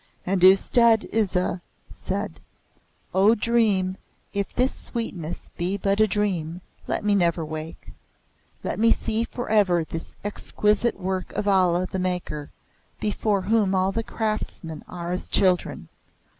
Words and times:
And 0.25 0.43
Ustad 0.43 1.05
Isa 1.13 1.61
said: 1.91 2.39
"O 3.13 3.35
dream, 3.35 3.97
if 4.33 4.51
this 4.51 4.73
sweetness 4.73 5.51
be 5.57 5.77
but 5.77 6.01
a 6.01 6.07
dream, 6.07 6.61
let 6.87 7.05
me 7.05 7.13
never 7.13 7.45
wake! 7.45 7.89
Let 8.63 8.79
me 8.79 8.91
see 8.91 9.23
forever 9.23 9.83
this 9.83 10.15
exquisite 10.23 10.99
work 10.99 11.31
of 11.33 11.47
Allah 11.47 11.85
the 11.85 11.99
Maker, 11.99 12.49
before 12.99 13.43
whom 13.43 13.75
all 13.75 13.91
the 13.91 14.01
craftsmen 14.01 14.83
are 14.87 15.11
as 15.11 15.27
children! 15.27 15.87